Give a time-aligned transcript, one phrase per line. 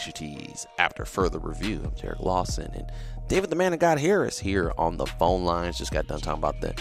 [0.00, 1.82] 88.3 After Further Review.
[1.84, 2.90] I'm Derek Lawson and
[3.28, 5.76] David the Man of God Harris here on the phone lines.
[5.76, 6.74] Just got done talking about the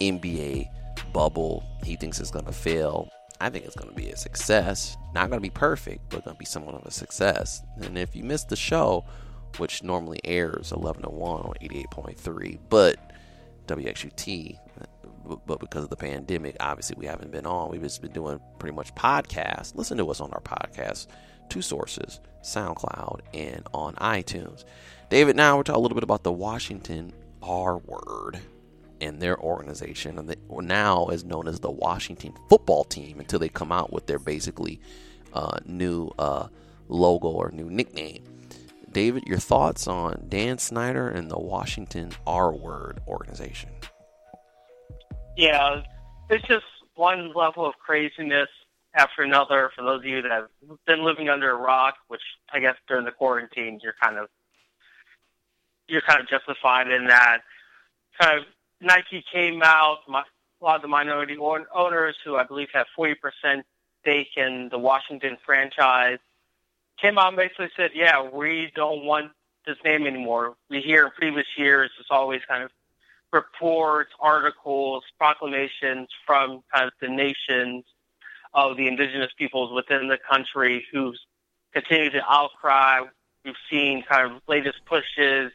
[0.00, 0.68] NBA
[1.12, 1.62] bubble.
[1.84, 3.10] He thinks it's going to fail.
[3.40, 4.96] I think it's going to be a success.
[5.14, 7.62] Not going to be perfect, but going to be somewhat of a success.
[7.82, 9.04] And if you missed the show,
[9.58, 12.96] which normally airs 11 to 1 on 88.3, but
[13.66, 14.58] WXUT,
[15.46, 17.70] but because of the pandemic, obviously we haven't been on.
[17.70, 19.74] We've just been doing pretty much podcasts.
[19.74, 21.08] Listen to us on our podcast,
[21.48, 24.64] two sources, SoundCloud and on iTunes.
[25.10, 28.38] David, now we're talking a little bit about the Washington R word
[29.00, 33.72] and their organization, and now is known as the Washington Football Team until they come
[33.72, 34.80] out with their basically
[35.32, 36.48] uh, new uh,
[36.88, 38.24] logo or new nickname.
[38.90, 43.70] David, your thoughts on Dan Snyder and the Washington R Word organization?
[45.36, 45.82] Yeah,
[46.30, 48.48] it's just one level of craziness
[48.98, 49.70] after another.
[49.74, 50.48] For those of you that have
[50.86, 52.20] been living under a rock, which
[52.52, 54.28] I guess during the quarantine you're kind of
[55.86, 57.38] you're kind of justified in that.
[58.20, 58.44] Kind of
[58.80, 60.00] Nike came out.
[60.06, 60.22] My,
[60.60, 63.14] a lot of the minority owners, who I believe have 40%
[64.02, 66.18] stake in the Washington franchise,
[67.00, 69.32] came out and basically said, "Yeah, we don't want
[69.66, 70.56] this name anymore.
[70.68, 72.70] We hear in previous years it's always kind of
[73.32, 77.84] reports, articles, proclamations from kind of the nations
[78.54, 81.14] of the indigenous peoples within the country who
[81.72, 83.00] continue to outcry.
[83.44, 85.52] We've seen kind of latest pushes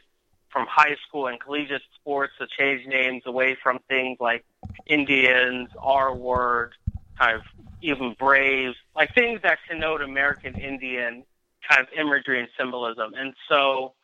[0.50, 4.44] from high school and collegiate sports to change names away from things like
[4.86, 6.74] Indians, R word,
[7.18, 7.42] kind of
[7.82, 11.24] even Braves, like things that connote American Indian
[11.68, 13.14] kind of imagery and symbolism.
[13.14, 13.94] And so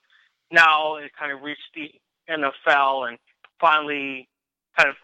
[0.50, 1.92] now it kind of reached the
[2.28, 3.18] NFL and
[3.60, 4.28] finally
[4.76, 4.96] kind of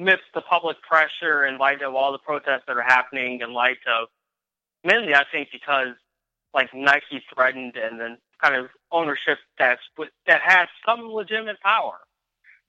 [0.00, 3.78] amidst the public pressure in light of all the protests that are happening in light
[3.86, 4.08] of
[4.84, 5.94] mainly I think because
[6.54, 9.82] like Nike threatened and then kind of ownership that's
[10.26, 11.98] that has some legitimate power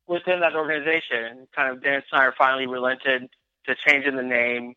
[0.07, 1.47] within that organization.
[1.55, 3.29] Kind of Dan Snyder finally relented
[3.65, 4.75] to changing the name.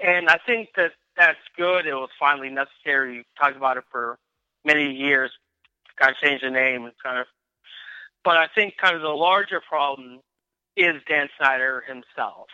[0.00, 1.86] And I think that that's good.
[1.86, 3.18] It was finally necessary.
[3.18, 4.18] We talked about it for
[4.64, 5.30] many years.
[5.98, 7.26] Got to change the name and kind of.
[8.24, 10.20] But I think kind of the larger problem
[10.76, 12.48] is Dan Snyder himself.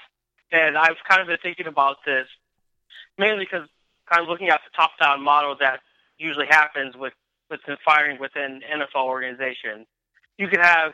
[0.52, 2.26] And I've kind of been thinking about this
[3.18, 3.68] mainly because
[4.10, 5.80] kind of looking at the top-down model that
[6.18, 7.12] usually happens with
[7.50, 9.86] within firing within NFL organizations.
[10.38, 10.92] You could have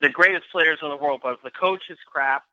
[0.00, 2.44] the greatest players in the world, but if the coach is crap,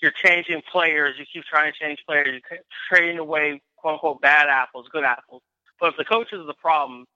[0.00, 1.16] you're changing players.
[1.18, 2.40] You keep trying to change players.
[2.50, 5.42] You're trading away quote unquote bad apples, good apples.
[5.80, 7.06] But if the coach is the problem,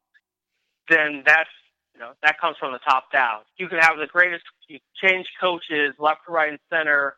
[0.88, 1.50] then that's
[1.96, 3.40] you know that comes from the top down.
[3.56, 4.44] You can have the greatest.
[4.68, 7.16] You change coaches left, right, and center,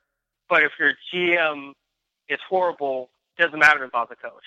[0.49, 1.73] but if your GM
[2.29, 4.45] is horrible, it doesn't matter about the coach.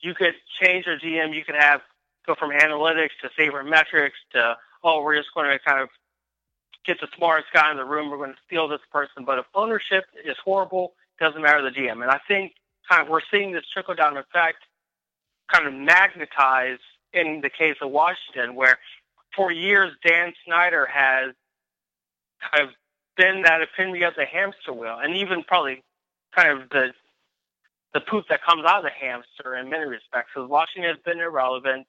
[0.00, 1.34] You could change your GM.
[1.34, 1.80] You could have
[2.26, 5.88] go from analytics to favorite metrics to oh, we're just going to kind of
[6.86, 8.10] get the smartest guy in the room.
[8.10, 9.24] We're going to steal this person.
[9.24, 12.02] But if ownership is horrible, it doesn't matter the GM.
[12.02, 12.52] And I think
[12.88, 14.58] kind of we're seeing this trickle down effect
[15.52, 16.78] kind of magnetize
[17.12, 18.78] in the case of Washington, where
[19.38, 21.32] for years Dan Snyder has
[22.50, 22.74] kind of
[23.16, 25.82] been that epitome of the hamster wheel, and even probably
[26.34, 26.92] kind of the
[27.94, 30.30] the poop that comes out of the hamster in many respects.
[30.34, 31.86] Because Washington has been irrelevant.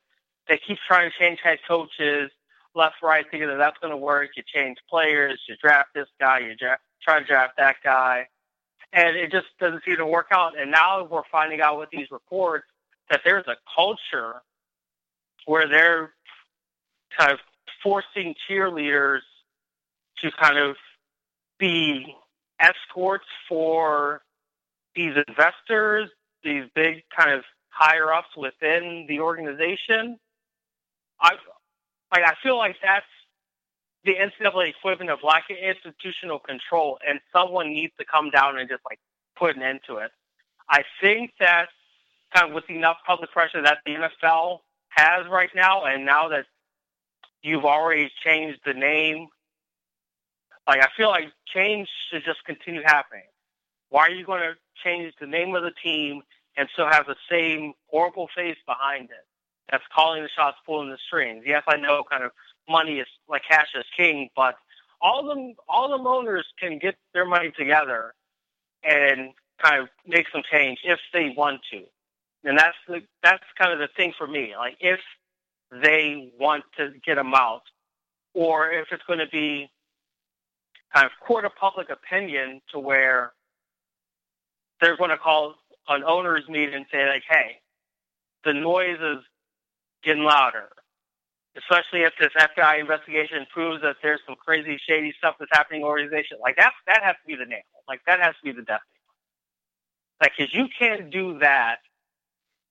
[0.47, 2.31] They keep trying to change head coaches
[2.75, 4.29] left, right, thinking that that's going to work.
[4.37, 8.27] You change players, you draft this guy, you draft, try to draft that guy,
[8.93, 10.57] and it just doesn't seem to work out.
[10.57, 12.65] And now we're finding out with these reports
[13.09, 14.41] that there's a culture
[15.45, 16.13] where they're
[17.17, 17.39] kind of
[17.83, 19.19] forcing cheerleaders
[20.21, 20.75] to kind of
[21.57, 22.15] be
[22.59, 24.21] escorts for
[24.95, 26.09] these investors,
[26.43, 30.17] these big kind of higher ups within the organization.
[31.21, 31.31] I
[32.11, 33.05] like I feel like that's
[34.03, 38.69] the NCAA equivalent of lack of institutional control, and someone needs to come down and
[38.69, 38.99] just like
[39.37, 40.11] put an end to it.
[40.69, 41.67] I think that
[42.33, 44.59] kind of with enough public pressure that the NFL
[44.89, 46.45] has right now, and now that
[47.41, 49.27] you've already changed the name,
[50.67, 53.23] like I feel like change should just continue happening.
[53.89, 54.53] Why are you going to
[54.83, 56.21] change the name of the team
[56.57, 59.25] and still have the same horrible face behind it
[59.71, 61.43] that's calling the shots, pulling the strings?
[61.45, 62.31] Yes, I know kind of
[62.69, 64.55] money is like cash is king, but
[65.01, 68.13] all them all the owners can get their money together
[68.83, 69.31] and
[69.61, 71.83] kind of make some change if they want to.
[72.43, 74.53] And that's the that's kind of the thing for me.
[74.57, 74.99] Like if
[75.71, 77.63] they want to get them out,
[78.33, 79.69] or if it's going to be
[80.93, 83.33] kind of court of public opinion to where
[84.81, 85.55] they're going to call
[85.87, 87.57] an owners meeting and say like, "Hey,
[88.43, 89.23] the noise is
[90.03, 90.69] getting louder."
[91.57, 95.87] Especially if this FBI investigation proves that there's some crazy, shady stuff that's happening in
[95.87, 97.59] organization, like that, that has to be the nail.
[97.87, 98.81] Like that has to be the death
[100.21, 101.79] like, cause you can't do that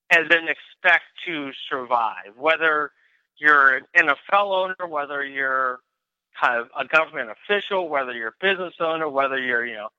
[0.09, 2.35] and then expect to survive.
[2.37, 2.91] Whether
[3.37, 5.79] you're an NFL owner, whether you're
[6.39, 9.89] kind of a government official, whether you're a business owner, whether you're, you know,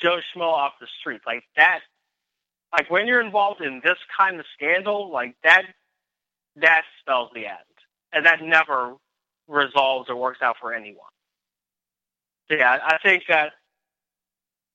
[0.00, 1.80] Joe Schmo off the street, like that.
[2.72, 5.62] Like when you're involved in this kind of scandal, like that,
[6.56, 7.56] that spells the end,
[8.12, 8.94] and that never
[9.48, 10.98] resolves or works out for anyone.
[12.48, 13.52] So yeah, I think that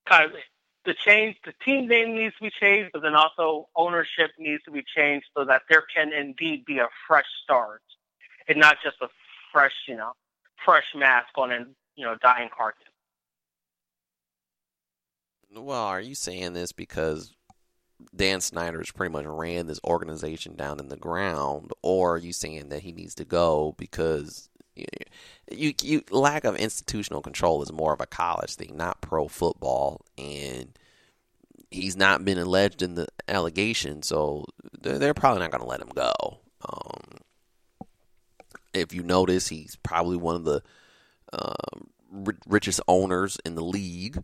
[0.07, 0.31] kind of
[0.85, 4.71] the change, the team name needs to be changed, but then also ownership needs to
[4.71, 7.81] be changed so that there can indeed be a fresh start
[8.47, 9.07] and not just a
[9.51, 10.13] fresh, you know,
[10.65, 12.87] fresh mask on a, you know, dying carcass.
[15.53, 17.33] Well, are you saying this because
[18.15, 22.69] Dan Snyder's pretty much ran this organization down in the ground, or are you saying
[22.69, 24.49] that he needs to go because
[25.51, 30.01] you, you lack of institutional control is more of a college thing, not pro football,
[30.17, 30.77] and
[31.69, 34.45] he's not been alleged in the allegation, so
[34.81, 36.39] they're, they're probably not going to let him go.
[36.67, 37.17] Um,
[38.73, 40.61] if you notice, he's probably one of the
[41.33, 41.53] uh,
[42.45, 44.23] richest owners in the league,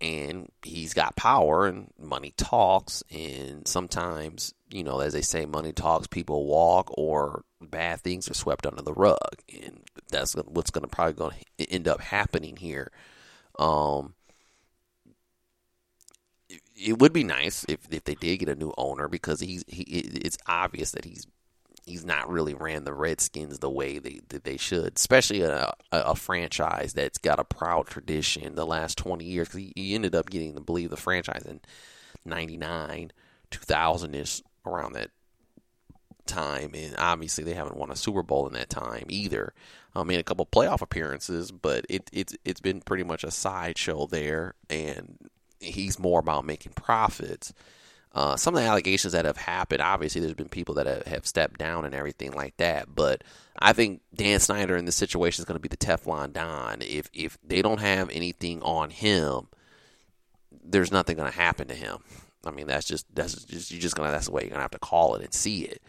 [0.00, 5.72] and he's got power, and money talks, and sometimes you know, as they say, money
[5.72, 9.18] talks, people walk, or bad things are swept under the rug,
[9.62, 12.90] and that's what's going to probably going to end up happening here.
[13.58, 14.14] Um,
[16.74, 19.82] it would be nice if, if they did get a new owner because he's he
[19.82, 21.26] it's obvious that he's
[21.86, 26.14] he's not really ran the Redskins the way they that they should, especially a, a,
[26.14, 29.48] franchise that's got a proud tradition the last twenty years.
[29.48, 31.60] Because he, he, ended up getting to believe the franchise in
[32.24, 33.12] '99,
[33.50, 35.10] 2000 ish around that
[36.26, 39.54] time, and obviously they haven't won a Super Bowl in that time either.
[39.94, 44.06] I mean, a couple playoff appearances, but it, it's it's been pretty much a sideshow
[44.06, 45.16] there, and
[45.60, 47.54] he's more about making profits.
[48.16, 51.58] Uh, some of the allegations that have happened, obviously, there's been people that have, stepped
[51.58, 52.94] down and everything like that.
[52.94, 53.22] But
[53.58, 56.80] I think Dan Snyder in this situation is going to be the Teflon Don.
[56.80, 59.48] If if they don't have anything on him,
[60.64, 61.98] there's nothing going to happen to him.
[62.46, 64.70] I mean, that's just that's just you're just gonna that's the way you're gonna have
[64.70, 65.82] to call it and see it.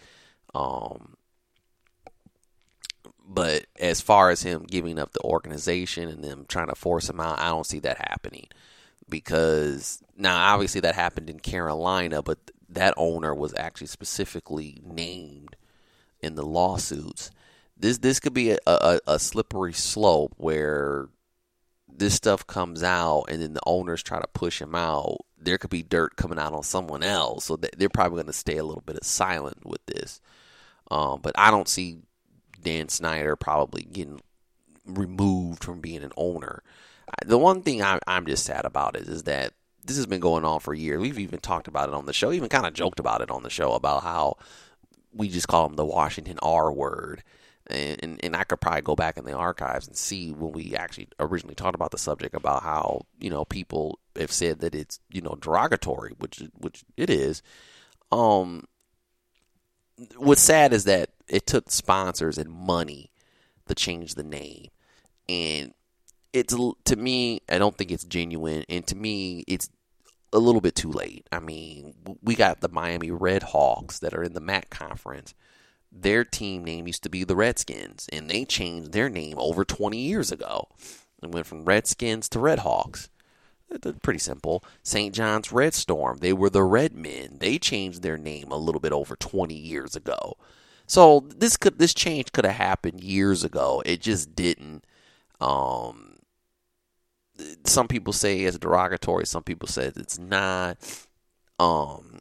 [0.53, 1.15] Um,
[3.25, 7.21] but as far as him giving up the organization and them trying to force him
[7.21, 8.47] out, I don't see that happening
[9.09, 12.39] because now obviously that happened in Carolina, but
[12.69, 15.56] that owner was actually specifically named
[16.21, 17.31] in the lawsuits.
[17.78, 21.09] This this could be a, a, a slippery slope where
[21.87, 25.26] this stuff comes out and then the owners try to push him out.
[25.40, 28.57] There could be dirt coming out on someone else, so they're probably going to stay
[28.57, 30.19] a little bit silent with this.
[30.90, 31.99] Um, but I don't see
[32.61, 34.19] Dan Snyder probably getting
[34.85, 36.64] removed from being an owner.
[37.26, 39.54] The one thing I, I'm just sad about is, is that
[39.85, 40.99] this has been going on for years.
[40.99, 43.44] We've even talked about it on the show, even kind of joked about it on
[43.44, 44.37] the show about how
[45.14, 47.23] we just call them the Washington R word.
[47.68, 50.76] And, and, and I could probably go back in the archives and see when we
[50.76, 55.02] actually originally talked about the subject about how you know people have said that it's
[55.09, 57.42] you know derogatory, which which it is.
[58.09, 58.68] Um,
[60.16, 63.11] what's sad is that it took sponsors and money
[63.66, 64.69] to change the name,
[65.28, 65.73] and
[66.34, 66.56] it's
[66.86, 69.69] to me, I don't think it's genuine, and to me, it's
[70.34, 71.28] a little bit too late.
[71.31, 75.34] I mean, we got the Miami Red Hawks that are in the MAC conference.
[75.92, 79.98] Their team name used to be the Redskins, and they changed their name over 20
[79.98, 80.68] years ago.
[81.24, 83.10] It went from Redskins to Red Hawks.
[84.02, 84.64] Pretty simple.
[84.84, 85.14] St.
[85.14, 87.38] John's Red Storm, they were the Red Men.
[87.40, 90.38] They changed their name a little bit over 20 years ago.
[90.86, 93.84] So this could this change could have happened years ago.
[93.86, 94.86] It just didn't.
[95.42, 96.06] Um,
[97.63, 99.25] some people say it's derogatory.
[99.25, 100.77] Some people say it's not.
[101.59, 102.19] Um,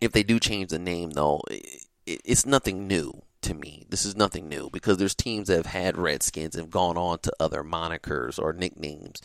[0.00, 3.86] if they do change the name, though, it, it's nothing new to me.
[3.88, 7.18] This is nothing new because there's teams that have had Redskins and have gone on
[7.20, 9.20] to other monikers or nicknames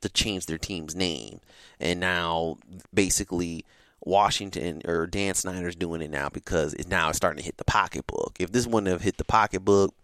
[0.00, 1.40] to change their team's name.
[1.80, 2.58] And now,
[2.92, 3.64] basically,
[4.04, 7.64] Washington or Dan Snyder's doing it now because it's now it's starting to hit the
[7.64, 8.36] pocketbook.
[8.38, 9.94] If this wouldn't have hit the pocketbook,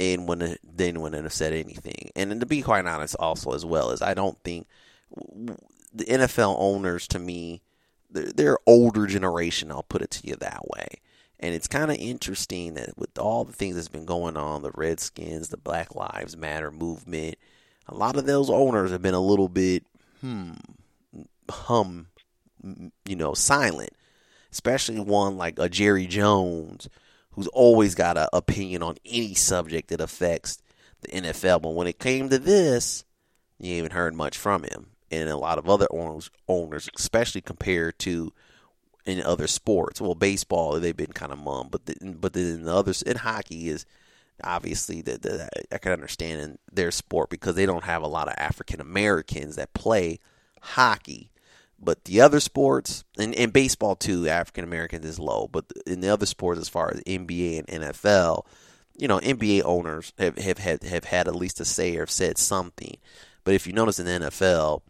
[0.00, 2.10] and wouldn't they wouldn't have said anything.
[2.16, 4.66] And to be quite honest, also as well as I don't think
[5.92, 7.62] the NFL owners to me
[8.10, 9.70] they're, they're older generation.
[9.70, 10.88] I'll put it to you that way.
[11.38, 14.72] And it's kind of interesting that with all the things that's been going on, the
[14.74, 17.36] Redskins, the Black Lives Matter movement,
[17.86, 19.84] a lot of those owners have been a little bit
[20.20, 20.52] hmm
[21.50, 22.06] hum
[23.04, 23.90] you know silent
[24.52, 26.88] especially one like a Jerry Jones
[27.32, 30.58] who's always got an opinion on any subject that affects
[31.02, 33.04] the NFL but when it came to this
[33.58, 37.98] you haven't heard much from him and a lot of other owners owners especially compared
[37.98, 38.32] to
[39.06, 42.62] in other sports well baseball they've been kind of mum but the, but then in
[42.64, 43.86] the others in hockey is
[44.44, 48.34] obviously that I can understand in their sport because they don't have a lot of
[48.36, 50.18] African Americans that play
[50.60, 51.30] hockey.
[51.80, 55.48] But the other sports, and, and baseball too, African Americans is low.
[55.50, 58.44] But in the other sports, as far as NBA and NFL,
[58.96, 62.36] you know, NBA owners have, have had have had at least a say or said
[62.36, 62.98] something.
[63.44, 64.82] But if you notice in the NFL,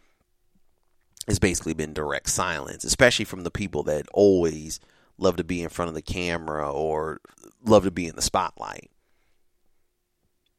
[1.27, 4.81] it's basically been direct silence, especially from the people that always
[5.17, 7.21] love to be in front of the camera or
[7.63, 8.89] love to be in the spotlight.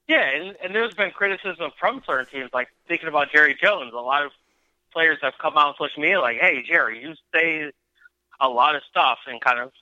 [0.08, 3.92] Yeah, and, and there's been criticism from certain teams, like thinking about Jerry Jones.
[3.92, 4.32] A lot of
[4.92, 7.70] players have come out on social media like, "Hey, Jerry, you say
[8.40, 9.72] a lot of stuff," and kind of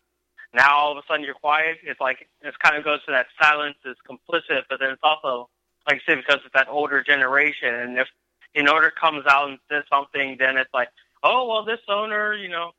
[0.52, 1.79] now all of a sudden you're quiet.
[1.83, 5.49] It's like it kind of goes to that silence is complicit, but then it's also
[5.87, 8.09] like I said because it's that older generation, and if
[8.55, 10.88] an owner comes out and says something, then it's like,
[11.23, 12.73] "Oh, well, this owner, you know,"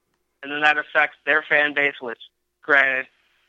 [0.43, 2.19] and then that affects their fan base, which,
[2.61, 3.07] granted,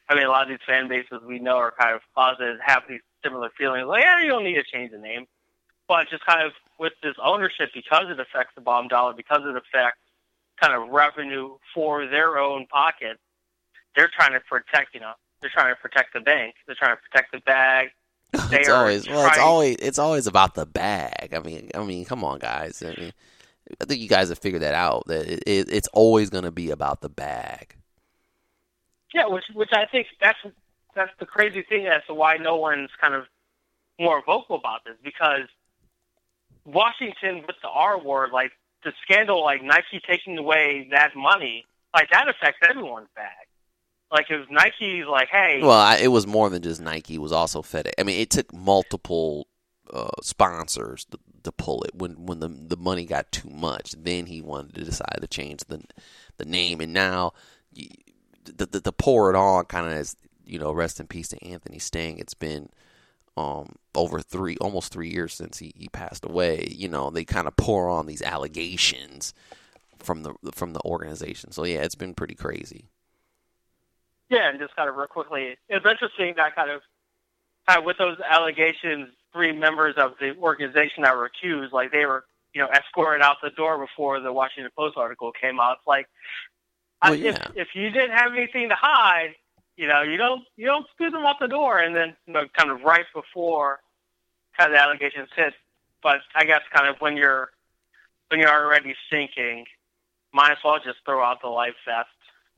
[0.08, 2.84] I mean, a lot of these fan bases we know are kind of closeted, have
[2.88, 3.86] these similar feelings.
[3.86, 5.26] Like, yeah, you don't need to change the name.
[5.92, 9.54] But just kind of with this ownership, because it affects the bottom dollar, because it
[9.54, 9.98] affects
[10.58, 13.18] kind of revenue for their own pocket,
[13.94, 16.54] they're trying to protect, you know, they're trying to protect the bank.
[16.66, 17.90] They're trying to protect the bag.
[18.48, 21.34] They it's always well, it's always it's always about the bag.
[21.34, 22.82] I mean, I mean, come on, guys.
[22.82, 23.12] I mean,
[23.78, 25.06] I think you guys have figured that out.
[25.08, 27.76] That it, it, it's always going to be about the bag.
[29.12, 30.38] Yeah, which which I think that's
[30.94, 33.26] that's the crazy thing as to why no one's kind of
[34.00, 35.48] more vocal about this because
[36.64, 38.52] Washington with the R word, like
[38.84, 41.64] the scandal, like Nike taking away that money,
[41.94, 43.46] like that affects everyone's bag.
[44.10, 47.32] Like if Nike's like, hey, well, I, it was more than just Nike; it was
[47.32, 47.92] also FedEx.
[47.98, 49.46] I mean, it took multiple
[49.92, 53.92] uh, sponsors to, to pull it when when the the money got too much.
[53.92, 55.82] Then he wanted to decide to change the
[56.36, 57.32] the name, and now.
[58.44, 61.44] the, the, the pour it on kind of as you know, rest in peace to
[61.44, 62.18] Anthony Stang.
[62.18, 62.68] It's been
[63.36, 66.68] um, over three, almost three years since he, he passed away.
[66.70, 69.34] You know, they kind of pour on these allegations
[69.98, 71.52] from the from the organization.
[71.52, 72.86] So yeah, it's been pretty crazy.
[74.28, 76.80] Yeah, and just kind of real quickly, it's interesting that kind of,
[77.68, 82.06] kind of with those allegations, three members of the organization that were accused, like they
[82.06, 82.24] were,
[82.54, 85.78] you know, escorted out the door before the Washington Post article came out.
[85.78, 86.06] It's like,
[87.02, 87.30] well, yeah.
[87.30, 89.34] if if you didn't have anything to hide,
[89.76, 92.44] you know, you don't you don't scoot them out the door, and then you know,
[92.56, 93.80] kind of right before
[94.56, 95.54] kind of the allegations hit.
[96.02, 97.50] But I guess kind of when you're
[98.28, 99.66] when you're already sinking,
[100.32, 102.08] might as well just throw out the life vest.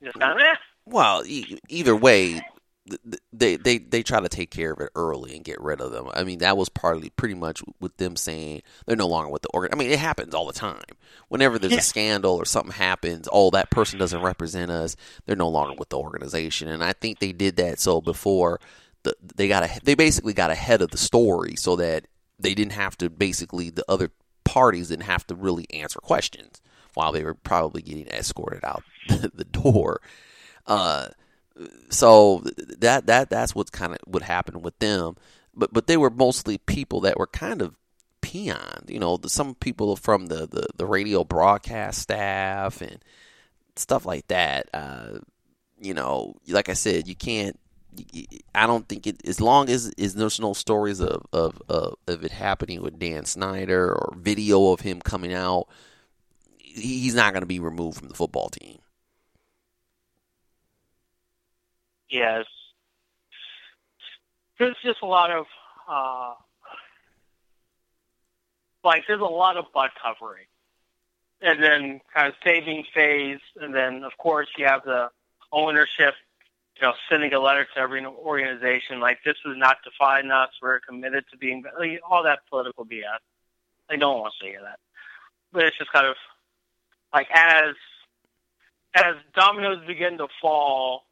[0.03, 0.55] Just kind of eh.
[0.85, 2.41] Well, e- either way,
[3.33, 6.07] they they they try to take care of it early and get rid of them.
[6.13, 9.49] I mean, that was partly pretty much with them saying they're no longer with the
[9.49, 9.73] organ.
[9.73, 10.83] I mean, it happens all the time.
[11.27, 11.79] Whenever there's yeah.
[11.79, 14.95] a scandal or something happens, oh, that person doesn't represent us.
[15.25, 18.59] They're no longer with the organization, and I think they did that so before
[19.01, 22.05] the, they got a, they basically got ahead of the story so that
[22.37, 24.11] they didn't have to basically the other
[24.43, 26.61] parties didn't have to really answer questions
[26.93, 30.01] while they were probably getting escorted out the door.
[30.67, 31.07] Uh,
[31.89, 32.43] so
[32.85, 35.15] that that that's what's kind of what happened with them.
[35.53, 37.75] But but they were mostly people that were kind of
[38.21, 38.89] peons.
[38.89, 43.03] You know, some people from the, the, the radio broadcast staff and
[43.75, 44.69] stuff like that.
[44.73, 45.19] Uh,
[45.79, 47.59] you know, like I said, you can't.
[48.53, 52.25] I don't think it as long as is there's no stories of, of of of
[52.25, 55.67] it happening with Dan Snyder or video of him coming out.
[56.57, 58.79] He's not going to be removed from the football team.
[62.09, 62.45] Yes.
[64.59, 65.45] There's just a lot of,
[65.89, 66.33] uh,
[68.83, 70.45] like, there's a lot of butt covering.
[71.41, 75.09] and then kind of saving phase, and then of course you have the
[75.51, 76.15] ownership,
[76.75, 80.49] you know, sending a letter to every organization like this is not defining us.
[80.61, 83.19] We're committed to being like, all that political BS.
[83.89, 84.79] I don't want to say that,
[85.51, 86.15] but it's just kind of
[87.13, 87.75] like as
[88.95, 91.03] as dominoes begin to fall,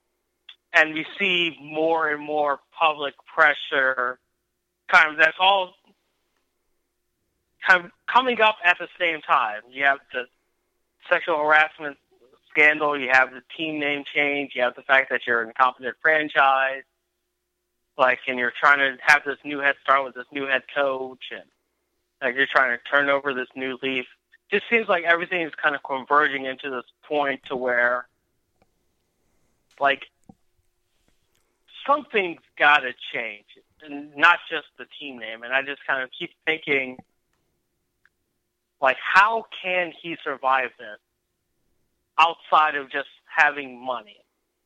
[0.73, 4.19] and we see more and more public pressure,
[4.91, 5.73] kind of that's all
[7.67, 9.61] kind of coming up at the same time.
[9.69, 10.25] You have the
[11.09, 11.97] sexual harassment
[12.49, 15.95] scandal, you have the team name change, you have the fact that you're an incompetent
[16.01, 16.83] franchise,
[17.97, 21.31] like, and you're trying to have this new head start with this new head coach,
[21.31, 21.43] and
[22.21, 24.05] like you're trying to turn over this new leaf.
[24.51, 28.07] Just seems like everything is kind of converging into this point to where,
[29.79, 30.03] like,
[31.87, 33.45] something's got to change,
[33.83, 35.43] and not just the team name.
[35.43, 36.97] And I just kind of keep thinking
[38.81, 40.99] like, how can he survive this
[42.19, 44.17] outside of just having money?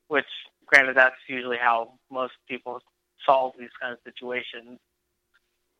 [0.07, 0.25] Which,
[0.65, 2.81] granted, that's usually how most people
[3.25, 4.79] solve these kind of situations.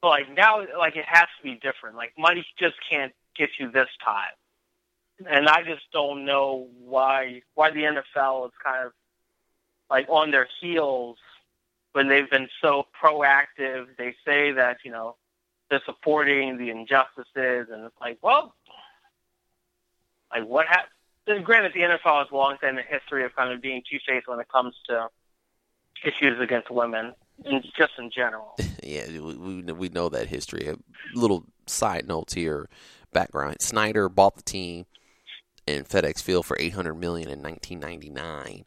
[0.01, 1.95] But like now, like it has to be different.
[1.95, 7.71] Like money just can't get you this time, and I just don't know why why
[7.71, 8.91] the NFL is kind of
[9.89, 11.17] like on their heels
[11.93, 13.87] when they've been so proactive.
[13.97, 15.15] They say that you know
[15.69, 18.53] they're supporting the injustices, and it's like, well,
[20.31, 21.45] like what happened?
[21.45, 24.47] Granted, the NFL has long had a history of kind of being two-faced when it
[24.47, 25.09] comes to
[26.05, 27.13] issues against women,
[27.45, 28.55] and just in general.
[28.83, 30.67] yeah, we, we know that history.
[30.67, 30.77] A
[31.17, 32.69] little side notes here,
[33.11, 34.85] background: Snyder bought the team
[35.65, 38.65] in FedEx Field for 800 million in 1999.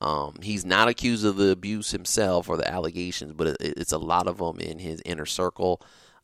[0.00, 3.98] Um, he's not accused of the abuse himself or the allegations, but it, it's a
[3.98, 5.82] lot of them in his inner circle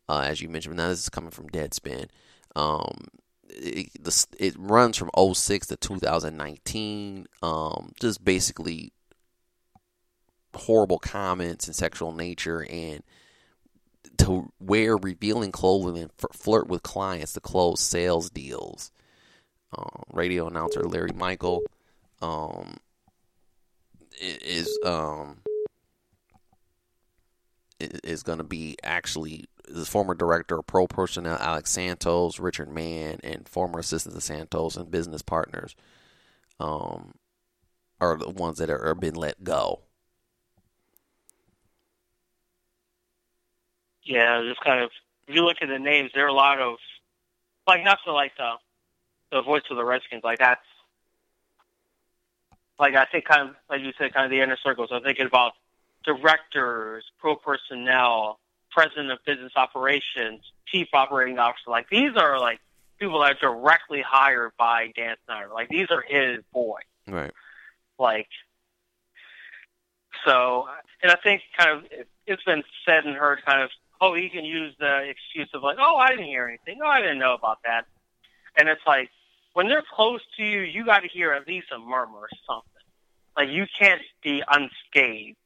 [0.09, 0.77] uh, as you mentioned.
[0.77, 2.09] Now this is coming from Deadspin.
[2.55, 3.09] Um,
[3.49, 7.27] it, the, it runs from 06 to 2019.
[7.43, 8.93] Um, just basically
[10.55, 13.03] horrible comments and sexual nature and
[14.17, 18.91] to wear revealing clothing and flirt with clients to close sales deals.
[19.77, 21.61] Uh, radio announcer Larry Michael
[22.23, 22.77] um,
[24.21, 25.39] is um,
[27.81, 33.19] is going to be actually the former director of pro personnel Alex Santos, Richard Mann,
[33.23, 35.75] and former assistants of Santos and business partners
[36.61, 37.15] um,
[38.01, 39.83] are the ones that are, are been let go.
[44.05, 44.91] Yeah, just kind of
[45.27, 46.77] if you look at the names, there are a lot of
[47.67, 48.53] like not so like the
[49.33, 50.61] the voice of the Redskins, like that's
[52.79, 54.91] like I think kind of like you said, kind of the inner circles.
[54.93, 55.53] I'm thinking about
[56.05, 58.39] directors, pro personnel,
[58.71, 61.71] president of business operations, chief operating officer.
[61.71, 62.61] Like these are like
[62.99, 65.51] people that are directly hired by Dan Snyder.
[65.53, 66.83] Like these are his boys.
[67.07, 67.33] Right.
[67.99, 68.29] Like
[70.25, 70.67] so,
[71.03, 71.85] and I think kind of
[72.27, 75.77] it's been said and heard kind of, oh, he can use the excuse of like,
[75.81, 76.81] oh, I didn't hear anything.
[76.83, 77.87] Oh, I didn't know about that.
[78.59, 79.11] And it's like
[79.57, 82.71] when they're close to you, you got to hear at least a murmur or something.
[83.35, 85.39] Like you can't be unscathed.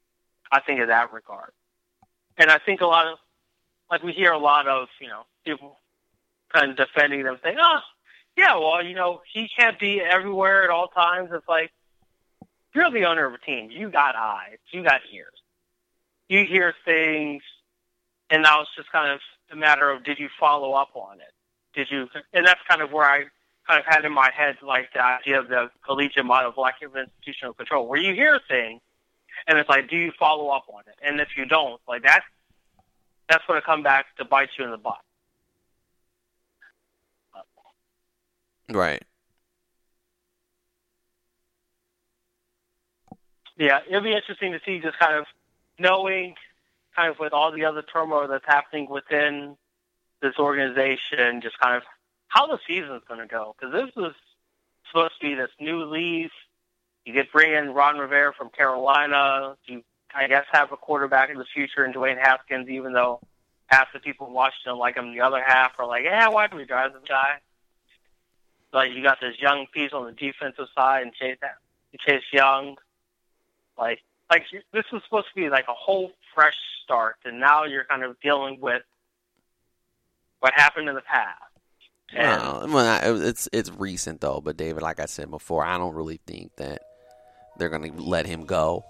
[0.50, 1.52] I think in that regard.
[2.36, 3.18] And I think a lot of,
[3.88, 5.78] like we hear a lot of, you know, people
[6.52, 7.78] kind of defending them, saying, "Oh,
[8.36, 11.70] yeah, well, you know, he can't be everywhere at all times." It's like
[12.74, 13.70] you're the owner of a team.
[13.70, 14.58] You got eyes.
[14.72, 15.40] You got ears.
[16.28, 17.44] You hear things,
[18.28, 19.20] and now it's just kind of
[19.52, 21.32] a matter of did you follow up on it?
[21.74, 22.08] Did you?
[22.32, 23.26] And that's kind of where I
[23.70, 26.82] kind of had in my head like the idea of the collegiate model of lack
[26.82, 28.80] of institutional control, where you hear things
[29.46, 30.96] and it's like, do you follow up on it?
[31.06, 32.24] And if you don't, like that's
[33.28, 34.98] that's going to come back to bite you in the butt.
[38.68, 39.02] Right.
[43.56, 45.26] Yeah, it'll be interesting to see just kind of
[45.78, 46.34] knowing,
[46.96, 49.56] kind of with all the other turmoil that's happening within
[50.22, 51.82] this organization, just kind of
[52.30, 53.54] how the season's going to go.
[53.56, 54.14] Because this is
[54.88, 56.32] supposed to be this new leaf
[57.04, 59.56] you get bring in Ron Rivera from Carolina.
[59.64, 59.82] You,
[60.14, 63.20] I guess, have a quarterback in the future in Dwayne Haskins, even though
[63.66, 65.12] half the people in Washington like him.
[65.12, 67.38] The other half are like, yeah, why do we drive this guy?
[68.72, 71.38] Like you got this young piece on the defensive side and Chase
[72.06, 72.76] Chase Young.
[73.78, 77.84] Like like this was supposed to be like a whole fresh start, and now you're
[77.84, 78.82] kind of dealing with
[80.38, 81.49] what happened in the past.
[82.62, 86.20] And, well, it's it's recent though, but David, like I said before, I don't really
[86.26, 86.82] think that
[87.56, 88.84] they're to let him go.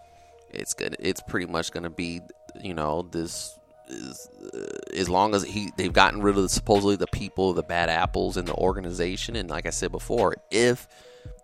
[0.51, 0.97] It's good.
[0.99, 2.21] It's pretty much to be,
[2.63, 3.57] you know, this
[3.89, 7.63] is, uh, as long as he they've gotten rid of the, supposedly the people, the
[7.63, 10.89] bad apples in the organization, and like I said before, if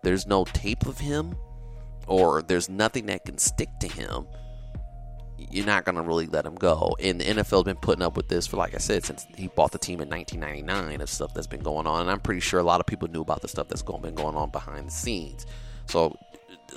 [0.03, 1.35] there's no tape of him
[2.07, 4.25] or there's nothing that can stick to him,
[5.37, 6.95] you're not going to really let him go.
[6.99, 9.47] And the NFL has been putting up with this for, like I said, since he
[9.47, 12.01] bought the team in 1999 of stuff that's been going on.
[12.01, 14.35] And I'm pretty sure a lot of people knew about the stuff that's been going
[14.35, 15.45] on behind the scenes.
[15.85, 16.17] So,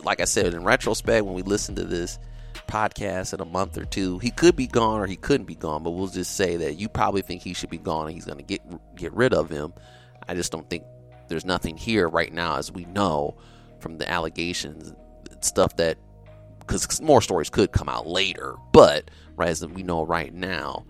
[0.05, 2.19] like I said, in retrospect, when we listen to this
[2.67, 5.83] podcast in a month or two, he could be gone or he couldn't be gone.
[5.83, 8.39] But we'll just say that you probably think he should be gone and he's going
[8.39, 8.63] to get
[8.95, 9.73] get rid of him.
[10.29, 10.85] I just don't think
[11.29, 13.37] there's nothing here right now, as we know
[13.79, 14.93] from the allegations,
[15.41, 15.97] stuff that
[16.71, 18.55] because more stories could come out later.
[18.73, 20.85] But right as we know right now,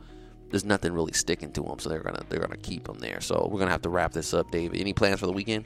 [0.51, 3.21] there's nothing really sticking to them, so they're gonna they're gonna keep them there.
[3.21, 4.81] So we're gonna have to wrap this up, David.
[4.81, 5.64] Any plans for the weekend?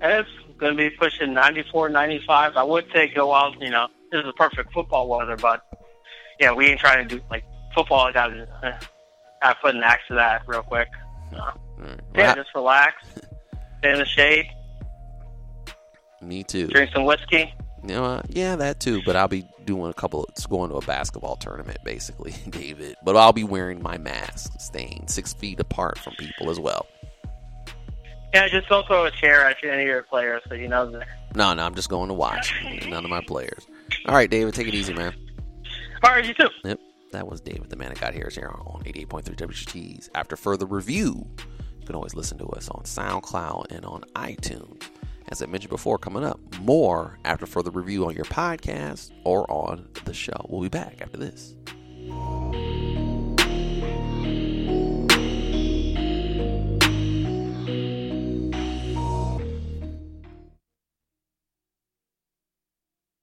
[0.00, 0.28] It's
[0.58, 2.56] going to be pushing 94, 95.
[2.56, 3.60] I would say go out.
[3.60, 5.62] You know, this is perfect football weather, but
[6.38, 8.06] yeah, we ain't trying to do like football.
[8.06, 8.78] I got to
[9.42, 10.88] uh, put an axe to that real quick.
[11.34, 12.00] Uh, right.
[12.14, 13.04] Yeah, just relax,
[13.78, 14.46] stay in the shade.
[16.22, 16.68] Me too.
[16.68, 17.52] Drink some whiskey.
[17.88, 19.00] You know, uh, yeah, that too.
[19.06, 20.24] But I'll be doing a couple.
[20.24, 22.96] Of, going to a basketball tournament, basically, David.
[23.02, 26.86] But I'll be wearing my mask, staying six feet apart from people as well.
[28.34, 30.90] Yeah, just don't throw a chair at any of your players, so you know.
[30.90, 31.08] That.
[31.34, 32.54] No, no, I'm just going to watch.
[32.86, 33.66] None of my players.
[34.04, 35.14] All right, David, take it easy, man.
[36.04, 36.50] All right, you too.
[36.64, 36.78] Yep,
[37.12, 40.10] that was David, the man that got here, here on 88.3 WXUT's.
[40.14, 41.26] After further review,
[41.80, 44.82] you can always listen to us on SoundCloud and on iTunes.
[45.30, 49.88] As I mentioned before, coming up, more after further review on your podcast or on
[50.04, 50.46] the show.
[50.48, 51.54] We'll be back after this.